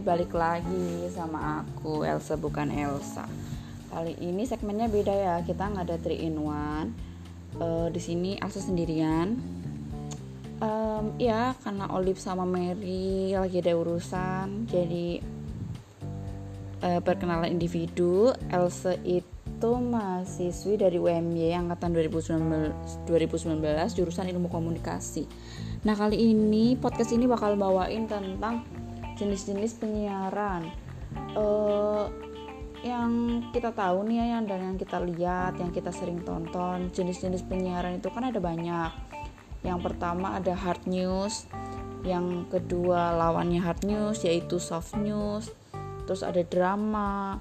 balik 0.00 0.32
lagi 0.32 1.10
sama 1.12 1.60
aku 1.60 2.06
Elsa 2.06 2.40
bukan 2.40 2.72
Elsa. 2.72 3.28
Kali 3.92 4.16
ini 4.24 4.48
segmennya 4.48 4.88
beda 4.88 5.12
ya, 5.12 5.36
kita 5.44 5.68
nggak 5.68 5.84
ada 5.84 5.96
3 6.00 6.16
in 6.16 6.40
1 6.40 6.48
uh, 7.60 7.88
Di 7.92 8.00
sini 8.00 8.40
Elsa 8.40 8.64
sendirian. 8.64 9.36
Um, 10.62 11.12
ya, 11.18 11.52
karena 11.60 11.90
Olive 11.92 12.22
sama 12.22 12.46
Mary 12.46 13.34
lagi 13.34 13.58
ada 13.60 13.74
urusan, 13.74 14.70
jadi 14.70 15.20
uh, 16.80 17.00
perkenalan 17.04 17.52
individu. 17.52 18.32
Elsa 18.48 18.96
itu 19.02 19.68
mahasiswi 19.68 20.78
dari 20.80 20.96
UMY 20.96 21.52
angkatan 21.52 21.92
2019, 21.92 23.04
2019 23.10 23.98
jurusan 23.98 24.30
ilmu 24.30 24.48
komunikasi. 24.48 25.28
Nah 25.82 25.98
kali 25.98 26.30
ini 26.30 26.78
podcast 26.78 27.10
ini 27.10 27.26
bakal 27.26 27.58
bawain 27.58 28.06
tentang 28.06 28.62
jenis-jenis 29.18 29.78
penyiaran. 29.78 30.70
Uh, 31.36 32.08
yang 32.82 33.38
kita 33.54 33.70
tahu 33.70 34.02
nih 34.10 34.18
ya 34.18 34.26
yang 34.36 34.44
dan 34.50 34.74
yang 34.74 34.76
kita 34.80 34.98
lihat 34.98 35.54
yang 35.54 35.70
kita 35.70 35.94
sering 35.94 36.18
tonton 36.26 36.90
jenis-jenis 36.90 37.46
penyiaran 37.46 38.02
itu 38.02 38.08
kan 38.10 38.26
ada 38.28 38.42
banyak. 38.42 38.90
Yang 39.62 39.78
pertama 39.86 40.34
ada 40.36 40.52
hard 40.58 40.90
news 40.90 41.46
yang 42.02 42.50
kedua 42.50 43.14
lawannya 43.14 43.62
hard 43.62 43.86
news 43.86 44.26
yaitu 44.26 44.58
soft 44.58 44.98
news 44.98 45.54
terus 46.02 46.26
ada 46.26 46.42
drama 46.42 47.38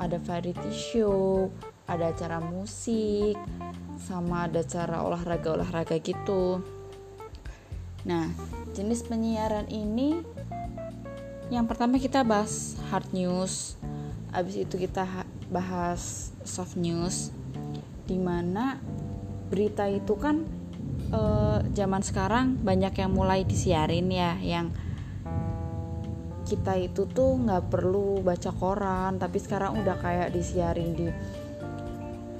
ada 0.00 0.16
variety 0.16 0.72
show 0.72 1.52
ada 1.84 2.08
acara 2.08 2.40
musik 2.40 3.36
sama 4.00 4.48
ada 4.48 4.64
cara 4.64 5.04
olahraga 5.04 5.60
olahraga 5.60 6.00
gitu 6.00 6.64
nah 8.02 8.30
jenis 8.72 9.06
penyiaran 9.06 9.68
ini 9.70 10.22
yang 11.52 11.68
pertama 11.68 12.00
kita 12.00 12.24
bahas 12.24 12.80
hard 12.88 13.06
news 13.12 13.76
abis 14.32 14.64
itu 14.64 14.80
kita 14.80 15.04
bahas 15.52 16.32
soft 16.42 16.80
news 16.80 17.28
di 18.08 18.16
mana 18.16 18.80
berita 19.52 19.84
itu 19.84 20.16
kan 20.16 20.48
e, 21.12 21.20
zaman 21.76 22.00
sekarang 22.00 22.56
banyak 22.64 22.96
yang 22.96 23.12
mulai 23.12 23.44
disiarin 23.44 24.08
ya 24.08 24.40
yang 24.40 24.72
kita 26.48 26.80
itu 26.80 27.04
tuh 27.04 27.36
nggak 27.36 27.68
perlu 27.68 28.24
baca 28.24 28.50
koran 28.56 29.20
tapi 29.20 29.38
sekarang 29.38 29.84
udah 29.84 29.96
kayak 30.00 30.32
disiarin 30.32 30.96
di 30.96 31.08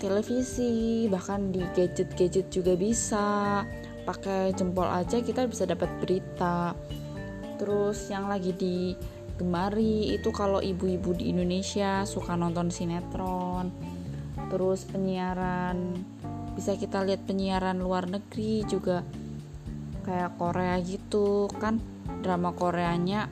televisi 0.01 1.07
bahkan 1.07 1.53
di 1.53 1.63
gadget-gadget 1.77 2.51
juga 2.51 2.75
bisa 2.75 3.63
pakai 4.03 4.55
jempol 4.55 4.86
aja 4.86 5.22
kita 5.22 5.47
bisa 5.47 5.67
dapat 5.67 5.89
berita. 6.03 6.75
Terus 7.56 8.11
yang 8.11 8.27
lagi 8.27 8.50
digemari 8.55 10.14
itu 10.14 10.34
kalau 10.34 10.58
ibu-ibu 10.58 11.14
di 11.14 11.31
Indonesia 11.31 12.03
suka 12.03 12.34
nonton 12.34 12.69
sinetron. 12.75 13.70
Terus 14.50 14.84
penyiaran 14.84 15.97
bisa 16.53 16.77
kita 16.77 17.00
lihat 17.06 17.25
penyiaran 17.25 17.80
luar 17.80 18.11
negeri 18.11 18.67
juga 18.67 19.06
kayak 20.05 20.36
Korea 20.36 20.77
gitu. 20.83 21.47
Kan 21.56 21.78
drama 22.20 22.53
Koreanya 22.53 23.30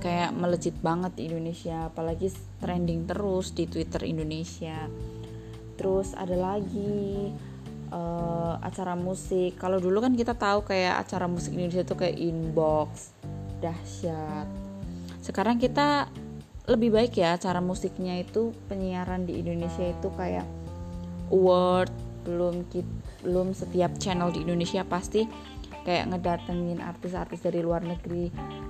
kayak 0.00 0.32
melejit 0.32 0.72
banget 0.80 1.12
di 1.20 1.28
Indonesia 1.28 1.92
apalagi 1.92 2.32
trending 2.60 3.04
terus 3.04 3.52
di 3.52 3.68
Twitter 3.68 4.04
Indonesia. 4.08 4.88
Terus 5.76 6.12
ada 6.12 6.36
lagi 6.36 7.32
uh, 7.90 8.58
acara 8.62 8.94
musik. 8.96 9.58
Kalau 9.58 9.78
dulu 9.82 10.00
kan 10.02 10.14
kita 10.14 10.34
tahu 10.34 10.66
kayak 10.66 11.04
acara 11.06 11.26
musik 11.26 11.54
Indonesia 11.54 11.82
itu 11.84 11.94
kayak 11.94 12.16
inbox 12.16 13.14
dahsyat. 13.60 14.48
Sekarang 15.20 15.60
kita 15.60 16.08
lebih 16.70 16.94
baik 16.94 17.18
ya 17.18 17.34
cara 17.36 17.58
musiknya 17.58 18.22
itu 18.22 18.54
penyiaran 18.70 19.26
di 19.26 19.42
Indonesia 19.42 19.90
itu 19.90 20.08
kayak 20.14 20.46
award 21.34 21.90
belum 22.22 22.68
belum 23.26 23.56
setiap 23.56 23.96
channel 23.98 24.30
di 24.30 24.44
Indonesia 24.44 24.84
pasti 24.84 25.24
kayak 25.82 26.12
ngedatengin 26.12 26.78
artis-artis 26.84 27.40
dari 27.40 27.64
luar 27.64 27.80
negeri. 27.82 28.28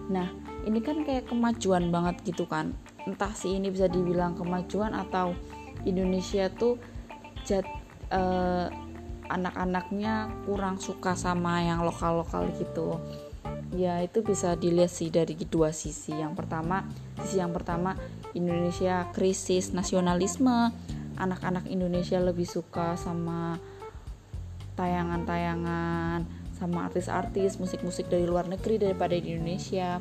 Nah 0.09 0.31
ini 0.65 0.79
kan 0.81 1.03
kayak 1.03 1.29
kemajuan 1.29 1.91
banget 1.91 2.23
gitu 2.25 2.47
kan. 2.47 2.73
Entah 3.05 3.35
sih 3.35 3.59
ini 3.59 3.69
bisa 3.69 3.91
dibilang 3.91 4.39
kemajuan 4.39 4.95
atau 4.95 5.35
Indonesia 5.83 6.47
tuh 6.55 6.79
jat 7.45 7.67
uh, 8.15 8.69
anak-anaknya 9.31 10.29
kurang 10.45 10.83
suka 10.83 11.15
sama 11.15 11.63
yang 11.63 11.87
lokal-lokal 11.87 12.51
gitu. 12.59 12.99
Ya 13.71 14.03
itu 14.03 14.27
bisa 14.27 14.59
dilihat 14.59 14.91
sih 14.91 15.09
dari 15.09 15.39
dua 15.47 15.71
sisi. 15.71 16.11
Yang 16.11 16.43
pertama 16.43 16.83
sisi 17.23 17.39
yang 17.39 17.55
pertama 17.55 17.95
Indonesia 18.35 19.07
krisis 19.15 19.71
nasionalisme. 19.71 20.75
Anak-anak 21.21 21.69
Indonesia 21.71 22.19
lebih 22.19 22.49
suka 22.49 22.97
sama 22.97 23.61
tayangan-tayangan 24.75 26.25
sama 26.57 26.89
artis-artis 26.89 27.57
musik-musik 27.57 28.09
dari 28.09 28.29
luar 28.29 28.49
negeri 28.49 28.77
daripada 28.77 29.17
di 29.17 29.33
Indonesia. 29.33 30.01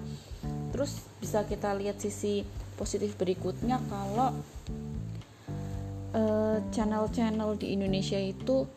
Terus 0.71 1.03
bisa 1.19 1.43
kita 1.43 1.75
lihat 1.75 1.99
sisi 1.99 2.43
positif 2.79 3.15
berikutnya 3.19 3.79
kalau 3.91 4.31
uh, 6.15 6.57
channel-channel 6.71 7.59
di 7.59 7.75
Indonesia 7.75 8.19
itu 8.19 8.67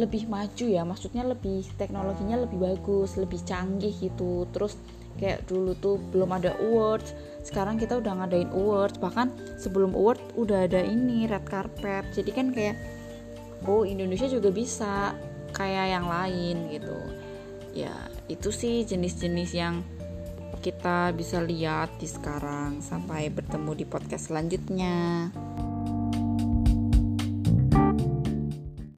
lebih 0.00 0.26
maju 0.26 0.66
ya 0.66 0.82
maksudnya 0.82 1.22
lebih 1.22 1.68
teknologinya 1.76 2.40
lebih 2.40 2.58
bagus 2.58 3.20
lebih 3.20 3.40
canggih 3.44 3.92
gitu. 3.92 4.48
Terus 4.50 4.80
kayak 5.20 5.44
dulu 5.44 5.76
tuh 5.76 6.00
belum 6.00 6.30
ada 6.40 6.56
awards 6.56 7.12
sekarang 7.44 7.76
kita 7.76 8.00
udah 8.00 8.24
ngadain 8.24 8.50
awards. 8.56 8.96
Bahkan 8.96 9.60
sebelum 9.60 9.92
award 9.92 10.20
udah 10.40 10.64
ada 10.64 10.80
ini 10.80 11.28
red 11.28 11.44
carpet. 11.44 12.08
Jadi 12.16 12.30
kan 12.32 12.50
kayak 12.50 12.76
oh 13.68 13.84
Indonesia 13.84 14.26
juga 14.26 14.48
bisa 14.48 15.12
kayak 15.52 15.86
yang 15.92 16.06
lain 16.08 16.56
gitu. 16.72 16.98
Ya 17.76 17.92
itu 18.26 18.48
sih 18.50 18.82
jenis-jenis 18.88 19.50
yang 19.54 19.84
kita 20.60 21.16
bisa 21.16 21.40
lihat 21.40 21.96
di 21.96 22.04
sekarang 22.04 22.84
sampai 22.84 23.32
bertemu 23.32 23.72
di 23.80 23.84
podcast 23.88 24.28
selanjutnya 24.28 25.32